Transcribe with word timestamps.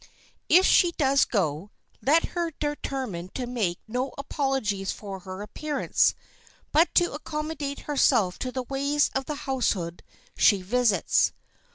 If 0.49 0.65
she 0.65 0.93
does 0.93 1.25
go, 1.25 1.69
let 2.01 2.29
her 2.29 2.49
determine 2.59 3.29
to 3.35 3.45
make 3.45 3.77
no 3.87 4.13
apologies 4.17 4.91
for 4.91 5.19
her 5.19 5.43
appearance, 5.43 6.15
but 6.71 6.91
to 6.95 7.13
accommodate 7.13 7.81
herself 7.81 8.39
to 8.39 8.51
the 8.51 8.63
ways 8.63 9.11
of 9.13 9.25
the 9.25 9.35
household 9.45 10.01
she 10.35 10.63
visits. 10.63 11.33